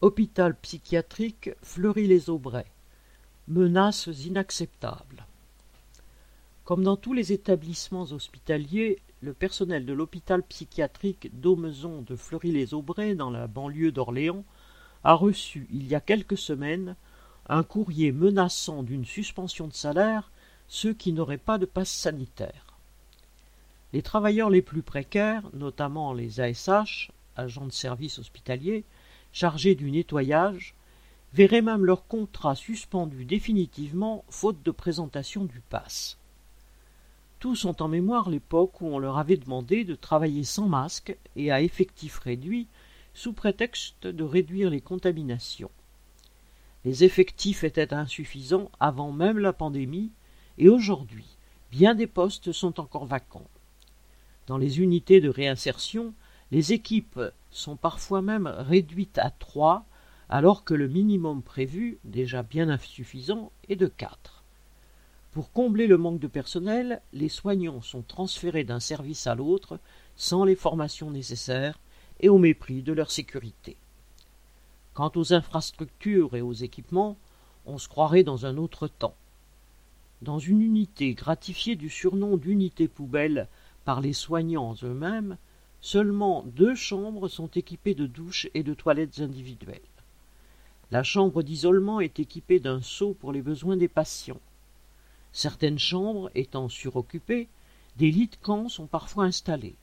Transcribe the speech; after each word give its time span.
Hôpital 0.00 0.54
psychiatrique 0.56 1.50
Fleury-les-Aubrais. 1.62 2.66
Menaces 3.48 4.26
inacceptables. 4.26 5.24
Comme 6.64 6.82
dans 6.82 6.96
tous 6.96 7.14
les 7.14 7.32
établissements 7.32 8.02
hospitaliers, 8.02 8.98
le 9.22 9.32
personnel 9.32 9.86
de 9.86 9.92
l'hôpital 9.92 10.42
psychiatrique 10.42 11.30
d'Aumezon 11.40 12.02
de 12.02 12.16
Fleury-les-Aubrais, 12.16 13.14
dans 13.14 13.30
la 13.30 13.46
banlieue 13.46 13.92
d'Orléans, 13.92 14.44
a 15.04 15.14
reçu, 15.14 15.68
il 15.72 15.86
y 15.86 15.94
a 15.94 16.00
quelques 16.00 16.38
semaines, 16.38 16.96
un 17.48 17.62
courrier 17.62 18.10
menaçant 18.10 18.82
d'une 18.82 19.06
suspension 19.06 19.68
de 19.68 19.74
salaire 19.74 20.32
ceux 20.66 20.92
qui 20.92 21.12
n'auraient 21.12 21.38
pas 21.38 21.56
de 21.56 21.66
passe 21.66 21.90
sanitaire. 21.90 22.78
Les 23.92 24.02
travailleurs 24.02 24.50
les 24.50 24.62
plus 24.62 24.82
précaires, 24.82 25.44
notamment 25.54 26.12
les 26.12 26.40
ASH, 26.40 27.12
agents 27.36 27.66
de 27.66 27.72
service 27.72 28.18
hospitalier, 28.18 28.84
chargés 29.34 29.74
du 29.74 29.90
nettoyage, 29.90 30.74
verraient 31.34 31.60
même 31.60 31.84
leur 31.84 32.06
contrat 32.06 32.54
suspendu 32.54 33.24
définitivement 33.24 34.24
faute 34.30 34.62
de 34.62 34.70
présentation 34.70 35.44
du 35.44 35.60
pass. 35.68 36.16
Tous 37.40 37.64
ont 37.64 37.76
en 37.80 37.88
mémoire 37.88 38.30
l'époque 38.30 38.80
où 38.80 38.86
on 38.86 39.00
leur 39.00 39.18
avait 39.18 39.36
demandé 39.36 39.84
de 39.84 39.96
travailler 39.96 40.44
sans 40.44 40.68
masque 40.68 41.16
et 41.34 41.50
à 41.50 41.60
effectif 41.60 42.20
réduit 42.20 42.68
sous 43.12 43.32
prétexte 43.32 44.06
de 44.06 44.22
réduire 44.24 44.70
les 44.70 44.80
contaminations. 44.80 45.70
Les 46.84 47.02
effectifs 47.02 47.64
étaient 47.64 47.92
insuffisants 47.92 48.70
avant 48.78 49.10
même 49.10 49.38
la 49.38 49.52
pandémie 49.52 50.12
et 50.58 50.68
aujourd'hui, 50.68 51.26
bien 51.72 51.96
des 51.96 52.06
postes 52.06 52.52
sont 52.52 52.78
encore 52.78 53.06
vacants. 53.06 53.48
Dans 54.46 54.58
les 54.58 54.78
unités 54.78 55.20
de 55.20 55.28
réinsertion, 55.28 56.14
les 56.54 56.72
équipes 56.72 57.18
sont 57.50 57.74
parfois 57.74 58.22
même 58.22 58.46
réduites 58.46 59.18
à 59.18 59.30
trois, 59.30 59.84
alors 60.28 60.62
que 60.62 60.72
le 60.72 60.86
minimum 60.86 61.42
prévu, 61.42 61.98
déjà 62.04 62.44
bien 62.44 62.68
insuffisant, 62.68 63.50
est 63.68 63.74
de 63.74 63.88
quatre. 63.88 64.44
Pour 65.32 65.50
combler 65.50 65.88
le 65.88 65.98
manque 65.98 66.20
de 66.20 66.28
personnel, 66.28 67.02
les 67.12 67.28
soignants 67.28 67.82
sont 67.82 68.02
transférés 68.02 68.62
d'un 68.62 68.78
service 68.78 69.26
à 69.26 69.34
l'autre 69.34 69.80
sans 70.14 70.44
les 70.44 70.54
formations 70.54 71.10
nécessaires 71.10 71.80
et 72.20 72.28
au 72.28 72.38
mépris 72.38 72.82
de 72.82 72.92
leur 72.92 73.10
sécurité. 73.10 73.76
Quant 74.92 75.10
aux 75.16 75.32
infrastructures 75.32 76.36
et 76.36 76.40
aux 76.40 76.52
équipements, 76.52 77.16
on 77.66 77.78
se 77.78 77.88
croirait 77.88 78.22
dans 78.22 78.46
un 78.46 78.58
autre 78.58 78.86
temps. 78.86 79.16
Dans 80.22 80.38
une 80.38 80.62
unité 80.62 81.14
gratifiée 81.14 81.74
du 81.74 81.90
surnom 81.90 82.36
d'unité 82.36 82.86
poubelle 82.86 83.48
par 83.84 84.00
les 84.00 84.12
soignants 84.12 84.76
eux-mêmes, 84.84 85.36
seulement 85.84 86.44
deux 86.46 86.74
chambres 86.74 87.28
sont 87.28 87.48
équipées 87.48 87.94
de 87.94 88.06
douches 88.06 88.48
et 88.54 88.62
de 88.62 88.72
toilettes 88.72 89.20
individuelles. 89.20 89.82
La 90.90 91.02
chambre 91.02 91.42
d'isolement 91.42 92.00
est 92.00 92.18
équipée 92.18 92.58
d'un 92.58 92.80
seau 92.80 93.12
pour 93.12 93.32
les 93.32 93.42
besoins 93.42 93.76
des 93.76 93.88
patients. 93.88 94.40
Certaines 95.34 95.78
chambres 95.78 96.30
étant 96.34 96.70
suroccupées, 96.70 97.48
des 97.98 98.10
lits 98.10 98.28
de 98.28 98.36
camp 98.40 98.70
sont 98.70 98.86
parfois 98.86 99.24
installés. 99.24 99.74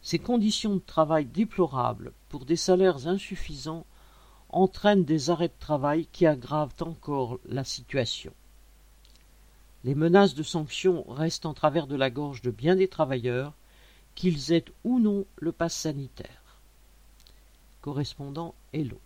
Ces 0.00 0.18
conditions 0.18 0.76
de 0.76 0.82
travail 0.86 1.26
déplorables 1.26 2.12
pour 2.30 2.46
des 2.46 2.56
salaires 2.56 3.06
insuffisants 3.06 3.84
entraînent 4.48 5.04
des 5.04 5.28
arrêts 5.28 5.48
de 5.48 5.60
travail 5.60 6.08
qui 6.12 6.24
aggravent 6.24 6.80
encore 6.80 7.38
la 7.44 7.64
situation. 7.64 8.32
Les 9.84 9.94
menaces 9.94 10.34
de 10.34 10.42
sanctions 10.42 11.04
restent 11.10 11.44
en 11.44 11.52
travers 11.52 11.86
de 11.86 11.96
la 11.96 12.08
gorge 12.08 12.40
de 12.40 12.50
bien 12.50 12.74
des 12.74 12.88
travailleurs, 12.88 13.52
qu'ils 14.20 14.52
aient 14.52 14.66
ou 14.84 15.00
non 15.00 15.24
le 15.36 15.50
pass 15.50 15.74
sanitaire. 15.74 16.60
Correspondant 17.80 18.54
Hello. 18.70 19.00